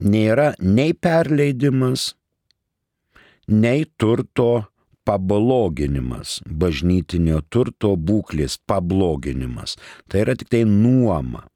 nėra 0.03 0.59
nei 0.59 0.91
perleidimas, 0.91 2.19
nei 3.47 3.87
turto 3.95 4.67
pabloginimas, 5.07 6.43
bažnytinio 6.47 7.43
turto 7.47 7.95
būklės 7.95 8.59
pabloginimas. 8.67 9.79
Tai 10.11 10.27
yra 10.27 10.35
tik 10.35 10.51
tai 10.51 10.67
nuoma. 10.67 11.47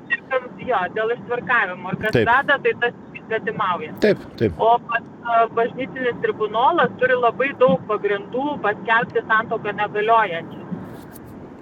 Ištvirkam- 0.00 0.50
Jo, 0.64 0.78
dėl 0.96 1.10
ištvirkavimo. 1.12 1.90
Ir 1.92 1.96
kas 2.00 2.12
Taip. 2.16 2.28
veda, 2.28 2.54
tai 2.64 2.72
tas 2.80 2.94
svetimauja. 3.26 3.92
Taip, 4.04 4.22
taip. 4.40 4.58
O 4.62 4.74
pats 4.88 5.50
bažnytinis 5.56 6.18
tribunolas 6.24 6.92
turi 7.00 7.16
labai 7.18 7.52
daug 7.60 7.82
pagrindų 7.90 8.58
paskelbti 8.64 9.24
santoką 9.28 9.74
negaliojančią. 9.80 10.64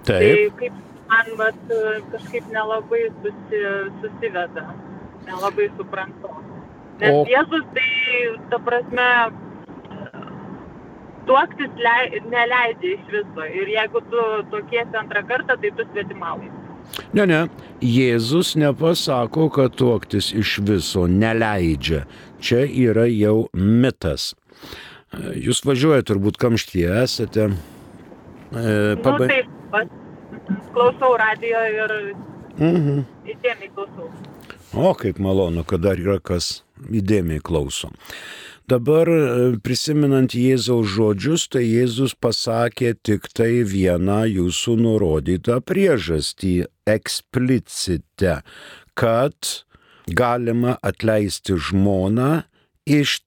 Tai 0.03 0.19
Taip. 0.19 0.57
kaip 0.59 0.73
man 1.11 1.29
vat, 1.39 1.61
kažkaip 2.11 2.49
nelabai 2.51 3.05
susi, 3.21 3.61
susiveda, 4.01 4.65
nelabai 5.27 5.69
suprantu. 5.77 6.33
Nes 7.01 7.15
o... 7.15 7.23
Jėzus 7.29 7.63
tai, 7.75 7.87
ta 8.51 8.59
prasme, 8.67 9.07
tuoktis 11.29 11.79
lei, 11.87 12.21
neleidžia 12.33 12.97
iš 12.97 13.07
viso. 13.15 13.47
Ir 13.61 13.71
jeigu 13.77 14.03
tu 14.11 14.27
tokiesi 14.51 14.99
antrą 14.99 15.23
kartą, 15.29 15.57
tai 15.61 15.71
tu 15.77 15.87
svetimauji. 15.91 16.51
Ne, 17.17 17.25
ne. 17.29 17.41
Jėzus 17.83 18.53
nepasako, 18.59 19.49
kad 19.53 19.75
tuoktis 19.79 20.31
iš 20.37 20.59
viso 20.63 21.07
neleidžia. 21.09 22.05
Čia 22.43 22.63
yra 22.67 23.07
jau 23.09 23.47
mitas. 23.53 24.31
Jūs 25.13 25.61
važiuojate 25.67 26.09
turbūt 26.09 26.39
kamštyje, 26.41 26.89
esate. 27.03 27.49
E, 28.53 28.95
paba... 29.03 29.25
nu, 29.25 29.29
taip, 29.29 29.91
klausau 30.73 31.13
radio 31.21 31.65
ir 31.69 31.95
mhm. 32.57 33.03
įdėmiai 33.35 33.73
klausau. 33.75 34.09
O, 34.73 34.93
kaip 34.97 35.19
malonu, 35.21 35.61
kad 35.69 35.83
dar 35.85 36.01
yra 36.01 36.17
kas 36.17 36.63
įdėmiai 36.89 37.43
klauso. 37.45 37.91
Dabar 38.69 39.09
e, 39.11 39.23
prisiminant 39.59 40.31
Jėzaus 40.31 40.87
žodžius, 40.93 41.49
tai 41.51 41.65
Jėzus 41.65 42.13
pasakė 42.15 42.93
tik 43.03 43.27
tai 43.35 43.65
vieną 43.67 44.21
jūsų 44.31 44.77
nurodytą 44.79 45.59
priežastį 45.67 46.53
eksplicite, 46.87 48.37
kad 48.95 49.51
galima 50.07 50.77
atleisti 50.79 51.57
žmoną 51.59 52.45
iš 52.87 53.19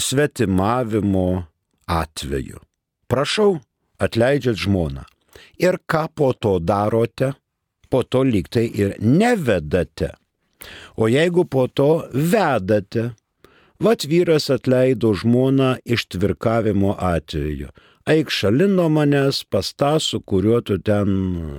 svetimavimo 0.00 1.28
atveju. 1.88 2.64
Prašau, 3.12 3.60
atleidžiat 4.00 4.56
žmoną. 4.56 5.04
Ir 5.60 5.80
ką 5.84 6.06
po 6.16 6.32
to 6.32 6.58
darote? 6.64 7.34
Po 7.88 8.02
to 8.04 8.24
lygtai 8.24 8.66
ir 8.72 8.96
nevedate. 9.00 10.14
O 10.96 11.08
jeigu 11.08 11.44
po 11.44 11.68
to 11.68 12.08
vedate, 12.12 13.12
vat 13.80 14.04
vyras 14.04 14.50
atleido 14.50 15.12
žmoną 15.14 15.76
iš 15.84 16.06
tvirkavimo 16.12 16.94
atveju. 16.98 17.68
Eik 18.08 18.30
šalin 18.32 18.74
nuo 18.78 18.88
manęs 18.88 19.42
pas 19.50 19.74
tą, 19.76 19.98
su 20.00 20.20
kuriuo 20.20 20.60
tu 20.64 20.78
ten, 20.78 21.08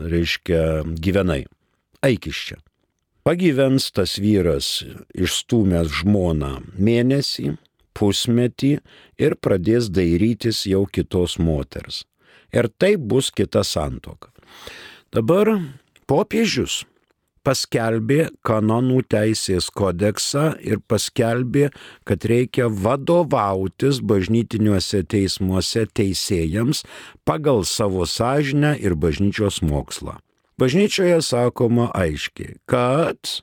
reiškia, 0.10 0.84
gyvenai. 0.97 1.43
Eik 2.01 2.27
iš 2.32 2.39
čia. 2.47 2.58
Pagyvens 3.23 3.91
tas 3.93 4.15
vyras 4.17 4.79
išstumęs 5.13 5.91
žmoną 6.01 6.53
mėnesį, 6.79 7.53
pusmetį 7.93 8.71
ir 9.21 9.36
pradės 9.38 9.91
dairytis 9.93 10.63
jau 10.65 10.86
kitos 10.88 11.38
moters. 11.38 12.05
Ir 12.55 12.71
tai 12.82 12.95
bus 12.97 13.29
kita 13.29 13.62
santoka. 13.62 14.32
Dabar 15.13 15.51
popiežius 16.10 16.86
paskelbė 17.49 18.27
kanonų 18.45 19.01
teisės 19.09 19.71
kodeksą 19.73 20.51
ir 20.62 20.83
paskelbė, 20.85 21.71
kad 22.05 22.27
reikia 22.29 22.67
vadovautis 22.69 24.03
bažnytiniuose 24.05 25.01
teismuose 25.09 25.88
teisėjams 25.97 26.83
pagal 27.25 27.65
savo 27.65 28.05
sąžinę 28.05 28.75
ir 28.77 28.93
bažnyčios 28.93 29.63
mokslą. 29.65 30.19
Bažnyčioje 30.62 31.21
sakoma 31.25 31.88
aiškiai, 31.95 32.59
kad 32.69 33.39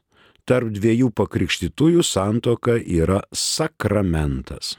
tarp 0.47 0.71
dviejų 0.77 1.11
pakrikštytųjų 1.16 2.05
santoka 2.07 2.77
yra 2.79 3.25
sakramentas. 3.35 4.77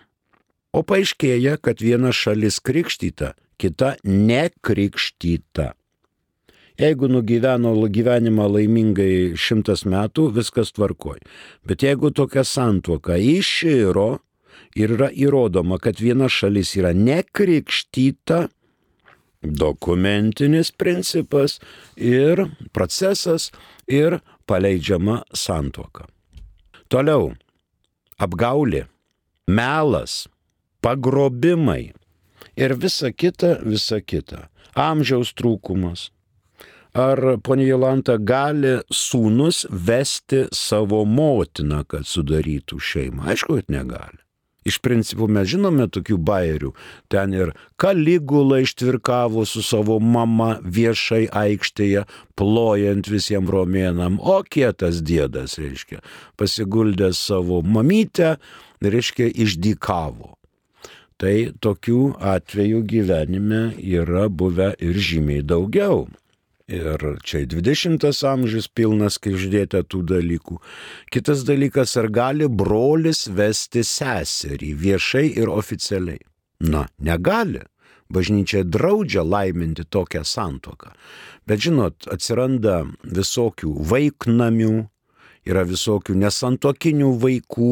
O 0.72 0.86
paaiškėja, 0.88 1.58
kad 1.60 1.84
viena 1.84 2.14
šalis 2.16 2.62
krikštyta, 2.64 3.34
kita 3.60 3.98
nekrikštyta. 4.06 5.74
Jeigu 6.78 7.08
nugyveno 7.10 7.72
gyvenimą 7.90 8.46
laimingai 8.54 9.34
šimtas 9.34 9.82
metų, 9.90 10.28
viskas 10.36 10.76
tvarkoj. 10.78 11.18
Bet 11.66 11.82
jeigu 11.82 12.12
tokia 12.14 12.44
santuoka 12.46 13.18
iširo 13.18 14.20
ir 14.78 14.94
yra 14.94 15.10
įrodoma, 15.10 15.80
kad 15.82 15.98
viena 15.98 16.30
šalis 16.30 16.76
yra 16.78 16.94
nekrikštyta, 16.94 18.46
dokumentinis 19.42 20.72
principas 20.72 21.58
ir 21.96 22.46
procesas 22.74 23.50
ir 23.88 24.20
paleidžiama 24.46 25.24
santuoka. 25.34 26.06
Toliau. 26.90 27.34
apgaulė, 28.18 28.88
melas, 29.46 30.26
pagrobimai 30.82 31.94
ir 32.58 32.74
visa 32.74 33.12
kita, 33.14 33.60
visa 33.62 34.02
kita. 34.02 34.48
Amžiaus 34.74 35.36
trūkumas. 35.38 36.10
Ar 36.98 37.20
ponė 37.46 37.68
Jolanta 37.68 38.16
gali 38.18 38.80
sūnus 38.90 39.68
vesti 39.70 40.48
savo 40.56 41.04
motiną, 41.06 41.84
kad 41.86 42.08
sudarytų 42.10 42.80
šeimą? 42.82 43.28
Aišku, 43.30 43.60
kad 43.60 43.70
negali. 43.70 44.18
Iš 44.66 44.80
principo 44.82 45.28
mes 45.30 45.46
žinome 45.52 45.86
tokių 45.94 46.18
bairių. 46.18 46.74
Ten 47.14 47.38
ir 47.38 47.54
Kaligula 47.78 48.64
ištvirkavo 48.66 49.46
su 49.46 49.62
savo 49.62 50.00
mama 50.02 50.58
viešai 50.66 51.28
aikštėje, 51.30 52.08
plojant 52.34 53.14
visiems 53.14 53.54
romėnam, 53.54 54.18
o 54.18 54.42
kietas 54.42 55.04
dėdas, 55.06 55.60
reiškia, 55.62 56.02
pasiguldęs 56.42 57.22
savo 57.30 57.62
mamytę, 57.62 58.40
reiškia, 58.82 59.30
išdykavo. 59.46 60.34
Tai 61.22 61.36
tokių 61.62 62.16
atvejų 62.36 62.88
gyvenime 62.90 63.68
yra 63.78 64.32
buvę 64.34 64.74
ir 64.82 64.98
žymiai 64.98 65.46
daugiau. 65.46 66.08
Ir 66.68 67.00
čia 67.24 67.46
20 67.48 68.04
amžius 68.28 68.66
pilnas, 68.68 69.16
kai 69.24 69.32
žiūrėte 69.40 69.86
tų 69.88 70.02
dalykų. 70.12 70.58
Kitas 71.16 71.46
dalykas, 71.48 71.94
ar 71.96 72.10
gali 72.12 72.50
brolis 72.52 73.22
vesti 73.32 73.86
seserį 73.88 74.74
viešai 74.76 75.30
ir 75.40 75.48
oficialiai? 75.48 76.20
Na, 76.68 76.84
negali. 77.00 77.64
Bažnyčia 78.12 78.66
draudžia 78.68 79.24
laiminti 79.24 79.86
tokią 79.88 80.26
santoką. 80.28 80.92
Bet 81.48 81.64
žinot, 81.64 82.04
atsiranda 82.12 82.82
visokių 83.04 83.72
vaiknamių, 83.88 84.76
yra 85.48 85.64
visokių 85.68 86.16
nesantokinių 86.22 87.12
vaikų 87.22 87.70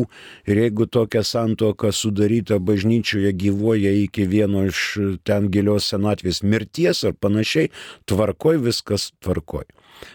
ir 0.50 0.62
jeigu 0.64 0.88
tokia 0.88 1.24
santoka 1.28 1.92
sudaryta 1.92 2.60
bažnyčioje 2.60 3.34
gyvoja 3.36 3.94
iki 4.06 4.28
vieno 4.32 4.66
iš 4.70 4.82
ten 5.28 5.50
gilios 5.54 5.90
senatvės 5.92 6.42
mirties 6.44 7.04
ar 7.08 7.16
panašiai, 7.20 7.72
tvarkoj 8.10 8.62
viskas 8.68 9.12
tvarkoj. 9.24 9.68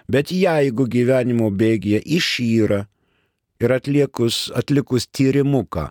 Bet 0.08 0.32
jeigu 0.34 0.86
gyvenimo 0.90 1.50
bėgėje 1.50 2.02
išyra 2.04 2.84
ir 3.60 3.76
atliekus, 3.76 4.48
atlikus 4.56 5.06
tyrimuką, 5.08 5.90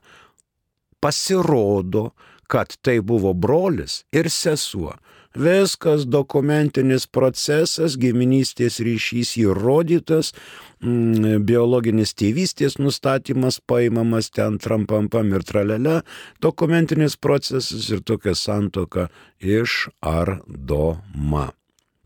pasirodo, 0.99 2.10
kad 2.49 2.73
tai 2.82 2.99
buvo 3.05 3.34
brolis 3.34 4.03
ir 4.12 4.29
sesuo, 4.34 4.95
Viskas 5.37 6.07
dokumentinis 6.09 7.05
procesas, 7.05 7.93
giminystės 8.01 8.79
ryšys 8.81 9.35
įrodytas, 9.37 10.33
mm, 10.81 11.45
biologinis 11.45 12.15
tėvystės 12.17 12.79
nustatymas 12.81 13.59
paimamas 13.61 14.31
ten 14.33 14.57
trampampam 14.57 15.29
ir 15.33 15.45
tralelė, 15.45 16.01
dokumentinis 16.41 17.15
procesas 17.15 17.89
ir 17.91 18.01
tokia 18.01 18.33
santoka 18.33 19.09
išardoma. 19.39 20.73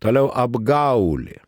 Toliau 0.04 0.28
apgaulė. 0.36 1.40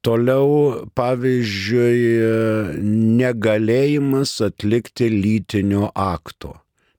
Toliau, 0.00 0.88
pavyzdžiui, 0.94 2.80
negalėjimas 3.18 4.40
atlikti 4.46 5.10
lytinio 5.10 5.90
akto. 5.92 6.54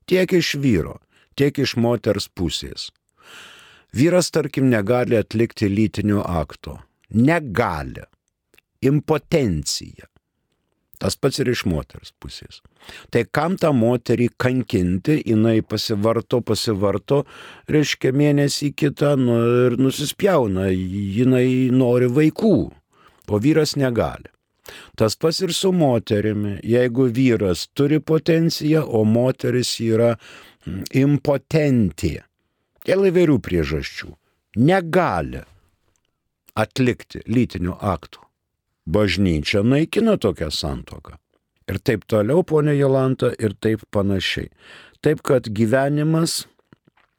Tiek 0.05 0.29
iš 0.33 0.55
vyro, 0.61 0.99
tiek 1.33 1.57
iš 1.57 1.77
moters 1.79 2.27
pusės. 2.29 2.91
Vyras, 3.95 4.29
tarkim, 4.31 4.69
negali 4.69 5.17
atlikti 5.17 5.69
lytinio 5.69 6.23
akto. 6.25 6.77
Negali. 7.09 8.05
Impotencija. 8.81 10.05
Tas 10.99 11.15
pats 11.15 11.39
ir 11.39 11.47
iš 11.47 11.63
moters 11.69 12.11
pusės. 12.19 12.59
Tai 13.11 13.23
kam 13.31 13.55
tą 13.59 13.71
moterį 13.75 14.27
kankinti, 14.39 15.21
jinai 15.31 15.61
pasivarto, 15.63 16.41
pasivarto, 16.43 17.21
reiškia 17.71 18.11
mėnesį 18.11 18.73
kitą 18.75 19.13
nu, 19.19 19.37
ir 19.67 19.77
nusispjauna, 19.79 20.67
jinai 20.73 21.71
nori 21.71 22.11
vaikų, 22.11 22.57
o 23.31 23.39
vyras 23.39 23.77
negali. 23.79 24.27
Tas 24.99 25.15
pats 25.15 25.39
ir 25.41 25.55
su 25.55 25.71
moterimi. 25.73 26.57
Jeigu 26.67 27.07
vyras 27.15 27.67
turi 27.73 28.01
potenciją, 28.03 28.83
o 28.83 29.05
moteris 29.07 29.77
yra 29.81 30.11
mm, 30.15 30.83
impotentė, 30.99 32.17
dėl 32.87 33.09
įvairių 33.09 33.39
priežasčių 33.43 34.13
negali 34.59 35.43
atlikti 36.59 37.23
lytinių 37.27 37.77
aktų. 37.79 38.25
Bažnyčia 38.89 39.61
naikina 39.63 40.17
tokią 40.17 40.49
santoką. 40.49 41.19
Ir 41.69 41.77
taip 41.85 42.07
toliau, 42.09 42.41
ponė 42.41 42.73
Jolanta, 42.73 43.29
ir 43.37 43.53
taip 43.53 43.83
panašiai. 43.93 44.49
Taip, 45.05 45.21
kad 45.21 45.45
gyvenimas 45.45 46.47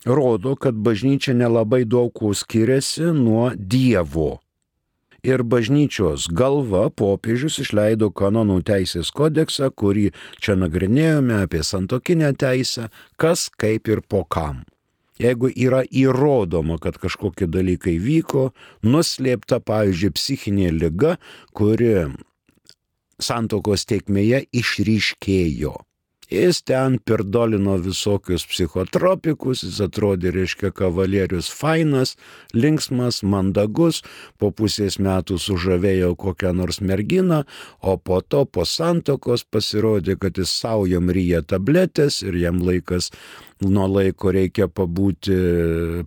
rodo, 0.05 0.57
kad 0.59 0.75
bažnyčia 0.75 1.37
nelabai 1.39 1.85
daug 1.87 2.11
kuo 2.13 2.35
skiriasi 2.35 3.13
nuo 3.15 3.53
Dievo. 3.55 4.41
Ir 5.23 5.45
bažnyčios 5.45 6.31
galva 6.33 6.89
popiežius 6.91 7.61
išleido 7.61 8.09
kanonų 8.11 8.63
teisės 8.65 9.13
kodeksą, 9.13 9.69
kurį 9.71 10.09
čia 10.41 10.57
nagrinėjome 10.57 11.43
apie 11.45 11.61
santokinę 11.61 12.33
teisę, 12.41 12.89
kas 13.21 13.51
kaip 13.61 13.89
ir 13.93 14.01
po 14.01 14.25
kam. 14.25 14.65
Jeigu 15.21 15.51
yra 15.53 15.83
įrodoma, 15.85 16.79
kad 16.81 16.97
kažkokie 17.01 17.45
dalykai 17.51 17.99
vyko, 18.01 18.51
nuslėpta, 18.87 19.61
pavyzdžiui, 19.61 20.15
psichinė 20.17 20.71
lyga, 20.73 21.19
kuri 21.53 22.09
santokos 23.21 23.85
teikmėje 23.91 24.47
išryškėjo. 24.63 25.77
Jis 26.31 26.61
ten 26.63 27.01
pirdolino 27.03 27.75
visokius 27.83 28.45
psichotropikus, 28.47 29.65
jis 29.67 29.81
atrodė, 29.83 30.31
reiškia, 30.37 30.71
kavalierius 30.71 31.49
fainas, 31.51 32.15
linksmas, 32.55 33.25
mandagus, 33.27 34.05
po 34.39 34.53
pusės 34.55 35.01
metų 35.03 35.41
sužavėjo 35.43 36.13
kokią 36.15 36.55
nors 36.55 36.79
merginą, 36.81 37.43
o 37.83 37.97
po 37.99 38.21
to 38.23 38.45
po 38.47 38.63
santokos 38.63 39.43
pasirodė, 39.43 40.21
kad 40.23 40.39
jis 40.39 40.55
savo 40.55 40.87
jam 40.87 41.11
ryja 41.11 41.43
tabletės 41.43 42.23
ir 42.23 42.39
jam 42.39 42.63
laikas 42.63 43.11
nuo 43.65 43.87
laiko 43.91 44.33
reikia 44.33 44.69
pabūti, 44.73 45.35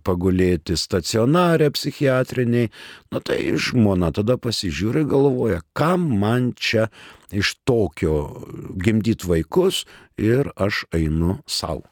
pagulėti 0.06 0.76
stacionarę 0.78 1.70
psichiatriniai, 1.74 2.70
nu 3.14 3.22
tai 3.22 3.38
žmona 3.54 4.10
tada 4.14 4.36
pasižiūri 4.40 5.04
galvoja, 5.10 5.60
kam 5.76 6.08
man 6.20 6.52
čia 6.58 6.88
iš 7.34 7.54
tokio 7.66 8.46
gimdyti 8.74 9.28
vaikus 9.30 9.84
ir 10.18 10.50
aš 10.56 10.84
einu 10.94 11.38
savo. 11.46 11.86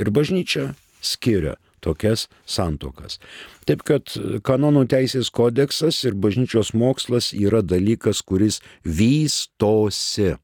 Ir 0.00 0.10
bažnyčia 0.10 0.72
skiria 1.04 1.54
tokias 1.84 2.26
santokas. 2.48 3.20
Taip 3.68 3.84
kad 3.86 4.16
kanonų 4.46 4.86
teisės 4.90 5.30
kodeksas 5.34 6.00
ir 6.08 6.16
bažnyčios 6.18 6.72
mokslas 6.74 7.30
yra 7.36 7.60
dalykas, 7.62 8.24
kuris 8.24 8.62
vystosi, 8.82 10.34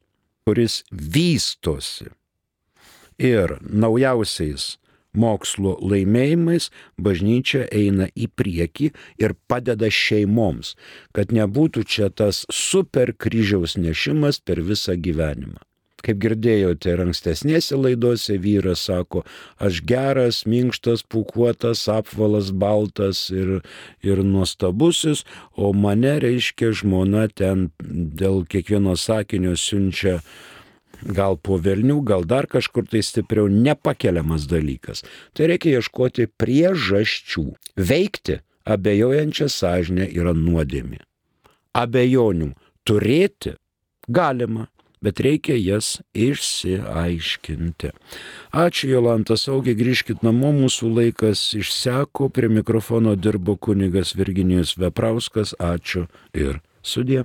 kuris 0.44 0.82
vystosi 0.92 2.10
ir 3.20 3.58
naujausiais 3.60 4.76
mokslo 5.12 5.76
laimėjimais 5.82 6.68
bažnyčia 6.98 7.66
eina 7.74 8.08
į 8.14 8.28
priekį 8.38 8.90
ir 9.22 9.34
padeda 9.50 9.90
šeimoms, 9.90 10.76
kad 11.16 11.34
nebūtų 11.34 11.84
čia 11.84 12.10
tas 12.10 12.44
super 12.50 13.12
kryžiaus 13.12 13.76
nešimas 13.76 14.40
per 14.44 14.62
visą 14.62 14.96
gyvenimą. 14.96 15.58
Kaip 16.00 16.16
girdėjote 16.22 16.94
ir 16.94 17.02
ankstesnėse 17.02 17.76
laidose, 17.76 18.38
vyras 18.40 18.86
sako, 18.88 19.20
aš 19.60 19.82
geras, 19.84 20.46
minkštas, 20.48 21.02
pukuotas, 21.04 21.82
apvalas, 21.92 22.48
baltas 22.56 23.26
ir, 23.28 23.58
ir 24.00 24.22
nuostabusis, 24.24 25.26
o 25.52 25.74
mane 25.76 26.14
reiškia 26.24 26.72
žmona 26.80 27.26
ten 27.28 27.68
dėl 27.84 28.46
kiekvieno 28.48 28.96
sakinio 28.96 29.52
siunčia 29.60 30.22
gal 31.04 31.38
po 31.38 31.58
velnių, 31.62 32.00
gal 32.06 32.26
dar 32.28 32.48
kažkur 32.50 32.86
tai 32.90 33.02
stipriau 33.04 33.48
nepakeliamas 33.50 34.46
dalykas. 34.50 35.04
Tai 35.34 35.50
reikia 35.52 35.78
ieškoti 35.80 36.28
priežasčių. 36.40 37.46
Veikti 37.76 38.40
abejojančią 38.64 39.48
sąžinę 39.50 40.10
yra 40.10 40.34
nuodėmė. 40.36 41.00
Abejonių 41.76 42.52
turėti 42.84 43.54
galima, 44.10 44.66
bet 45.00 45.20
reikia 45.24 45.56
jas 45.56 46.00
išsiaiškinti. 46.12 47.92
Ačiū 48.52 48.90
Jolanta, 48.90 49.36
saugiai 49.40 49.78
grįžkit 49.78 50.24
namo, 50.26 50.52
mūsų 50.56 50.90
laikas 50.98 51.50
išseko, 51.56 52.28
prie 52.34 52.50
mikrofono 52.52 53.16
dirbo 53.16 53.56
kunigas 53.56 54.14
Virginijus 54.18 54.76
Veprauskas, 54.80 55.54
ačiū 55.56 56.06
ir 56.34 56.60
sudė. 56.82 57.24